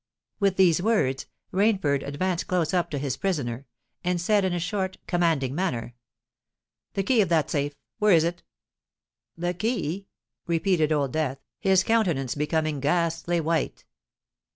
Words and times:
With 0.39 0.55
these 0.55 0.81
words 0.81 1.27
Rainford 1.53 2.03
advanced 2.03 2.47
close 2.47 2.73
up 2.73 2.89
to 2.89 2.97
his 2.97 3.17
prisoner, 3.17 3.67
and 4.03 4.19
said 4.19 4.43
in 4.43 4.51
a 4.51 4.59
short, 4.59 4.97
commanding 5.05 5.53
manner, 5.53 5.93
"The 6.95 7.03
key 7.03 7.21
of 7.21 7.29
that 7.29 7.51
safe—where 7.51 8.13
is 8.15 8.23
it?" 8.23 8.41
"The 9.37 9.53
key?" 9.53 10.07
repeated 10.47 10.91
Old 10.91 11.13
Death, 11.13 11.37
his 11.59 11.83
countenance 11.83 12.33
becoming 12.33 12.79
ghastly 12.79 13.39
white. 13.39 13.85